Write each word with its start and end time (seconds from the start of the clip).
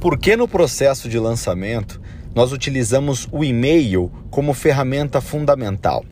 Por 0.00 0.18
que 0.18 0.34
no 0.34 0.48
processo 0.48 1.10
de 1.10 1.18
lançamento 1.18 2.00
nós 2.34 2.52
utilizamos 2.52 3.28
o 3.30 3.44
e-mail 3.44 4.10
como 4.30 4.54
ferramenta 4.54 5.20
fundamental? 5.20 6.06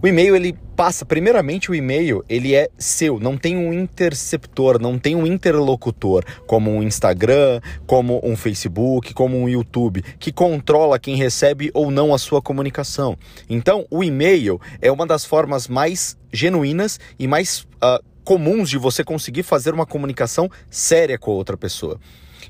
O 0.00 0.06
e-mail 0.06 0.34
ele 0.34 0.56
passa, 0.74 1.04
primeiramente 1.04 1.70
o 1.70 1.74
e-mail 1.74 2.24
ele 2.30 2.54
é 2.54 2.70
seu, 2.78 3.20
não 3.20 3.36
tem 3.36 3.54
um 3.54 3.74
interceptor, 3.74 4.80
não 4.80 4.98
tem 4.98 5.14
um 5.14 5.26
interlocutor 5.26 6.24
como 6.46 6.70
um 6.70 6.82
Instagram, 6.82 7.60
como 7.86 8.22
um 8.24 8.34
Facebook, 8.36 9.12
como 9.12 9.38
um 9.38 9.46
YouTube 9.46 10.02
que 10.18 10.32
controla 10.32 10.98
quem 10.98 11.14
recebe 11.14 11.70
ou 11.74 11.90
não 11.90 12.14
a 12.14 12.18
sua 12.18 12.40
comunicação. 12.40 13.18
Então 13.50 13.84
o 13.90 14.02
e-mail 14.02 14.58
é 14.80 14.90
uma 14.90 15.06
das 15.06 15.26
formas 15.26 15.68
mais 15.68 16.16
genuínas 16.32 16.98
e 17.18 17.28
mais 17.28 17.66
uh, 17.84 18.02
comuns 18.26 18.68
de 18.68 18.76
você 18.76 19.04
conseguir 19.04 19.44
fazer 19.44 19.72
uma 19.72 19.86
comunicação 19.86 20.50
séria 20.68 21.16
com 21.16 21.30
a 21.30 21.34
outra 21.34 21.56
pessoa. 21.56 22.00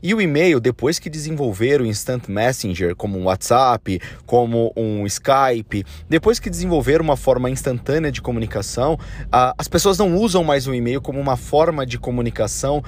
E 0.03 0.15
o 0.15 0.21
e-mail, 0.23 0.59
depois 0.59 0.99
que 0.99 1.11
desenvolveram 1.11 1.85
o 1.85 1.87
Instant 1.87 2.29
Messenger, 2.29 2.97
como 2.97 3.19
um 3.19 3.25
WhatsApp, 3.25 4.01
como 4.25 4.73
um 4.75 5.07
Skype, 5.07 5.84
depois 6.09 6.39
que 6.39 6.48
desenvolveram 6.48 7.05
uma 7.05 7.17
forma 7.17 7.51
instantânea 7.51 8.11
de 8.11 8.23
comunicação, 8.23 8.98
as 9.31 9.69
pessoas 9.69 9.98
não 9.98 10.17
usam 10.17 10.43
mais 10.43 10.67
o 10.67 10.75
e-mail 10.75 11.03
como 11.03 11.20
uma 11.20 11.37
forma 11.37 11.84
de 11.84 11.98
comunicação 11.98 12.83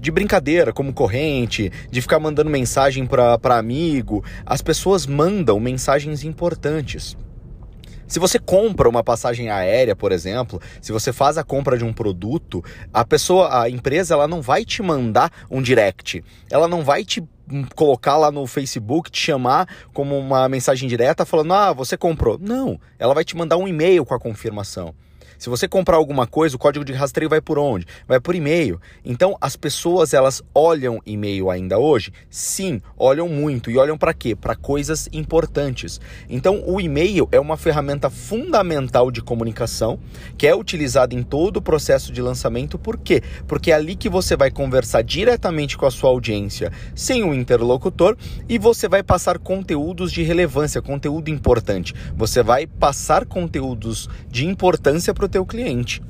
de 0.00 0.10
brincadeira, 0.10 0.72
como 0.72 0.92
corrente, 0.92 1.70
de 1.90 2.00
ficar 2.00 2.18
mandando 2.18 2.48
mensagem 2.48 3.06
para 3.06 3.58
amigo. 3.58 4.24
As 4.46 4.62
pessoas 4.62 5.06
mandam 5.06 5.60
mensagens 5.60 6.24
importantes. 6.24 7.14
Se 8.12 8.18
você 8.18 8.38
compra 8.38 8.90
uma 8.90 9.02
passagem 9.02 9.48
aérea, 9.48 9.96
por 9.96 10.12
exemplo, 10.12 10.60
se 10.82 10.92
você 10.92 11.14
faz 11.14 11.38
a 11.38 11.42
compra 11.42 11.78
de 11.78 11.84
um 11.84 11.94
produto, 11.94 12.62
a 12.92 13.06
pessoa, 13.06 13.62
a 13.62 13.70
empresa, 13.70 14.12
ela 14.12 14.28
não 14.28 14.42
vai 14.42 14.66
te 14.66 14.82
mandar 14.82 15.32
um 15.50 15.62
direct. 15.62 16.22
Ela 16.50 16.68
não 16.68 16.84
vai 16.84 17.06
te 17.06 17.26
colocar 17.74 18.18
lá 18.18 18.30
no 18.30 18.46
Facebook, 18.46 19.10
te 19.10 19.18
chamar 19.18 19.66
como 19.94 20.18
uma 20.18 20.46
mensagem 20.46 20.86
direta 20.90 21.24
falando: 21.24 21.54
"Ah, 21.54 21.72
você 21.72 21.96
comprou". 21.96 22.38
Não, 22.38 22.78
ela 22.98 23.14
vai 23.14 23.24
te 23.24 23.34
mandar 23.34 23.56
um 23.56 23.66
e-mail 23.66 24.04
com 24.04 24.12
a 24.12 24.20
confirmação. 24.20 24.94
Se 25.38 25.48
você 25.48 25.66
comprar 25.66 25.96
alguma 25.96 26.26
coisa, 26.26 26.56
o 26.56 26.58
código 26.58 26.84
de 26.84 26.92
rastreio 26.92 27.28
vai 27.28 27.40
por 27.40 27.58
onde? 27.58 27.86
Vai 28.06 28.20
por 28.20 28.34
e-mail. 28.34 28.80
Então, 29.04 29.36
as 29.40 29.56
pessoas 29.56 30.14
elas 30.14 30.42
olham 30.54 31.00
e-mail 31.04 31.50
ainda 31.50 31.78
hoje? 31.78 32.12
Sim, 32.30 32.80
olham 32.96 33.28
muito 33.28 33.70
e 33.70 33.76
olham 33.76 33.98
para 33.98 34.14
quê? 34.14 34.34
Para 34.34 34.54
coisas 34.54 35.08
importantes. 35.12 36.00
Então, 36.28 36.62
o 36.66 36.80
e-mail 36.80 37.28
é 37.32 37.40
uma 37.40 37.56
ferramenta 37.56 38.10
fundamental 38.10 39.10
de 39.10 39.20
comunicação 39.20 39.98
que 40.36 40.46
é 40.46 40.54
utilizada 40.54 41.14
em 41.14 41.22
todo 41.22 41.58
o 41.58 41.62
processo 41.62 42.12
de 42.12 42.22
lançamento. 42.22 42.78
Por 42.78 42.96
quê? 42.96 43.22
Porque 43.46 43.70
é 43.70 43.74
ali 43.74 43.96
que 43.96 44.08
você 44.08 44.36
vai 44.36 44.50
conversar 44.50 45.02
diretamente 45.02 45.76
com 45.76 45.86
a 45.86 45.90
sua 45.90 46.10
audiência, 46.10 46.72
sem 46.94 47.22
um 47.24 47.34
interlocutor, 47.34 48.16
e 48.48 48.58
você 48.58 48.88
vai 48.88 49.02
passar 49.02 49.38
conteúdos 49.38 50.12
de 50.12 50.22
relevância, 50.22 50.82
conteúdo 50.82 51.28
importante. 51.28 51.94
Você 52.16 52.42
vai 52.42 52.66
passar 52.66 53.26
conteúdos 53.26 54.08
de 54.28 54.46
importância 54.46 55.11
para 55.14 55.26
o 55.26 55.28
teu 55.28 55.44
cliente. 55.44 56.02